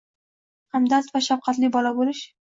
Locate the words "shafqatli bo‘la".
1.25-1.91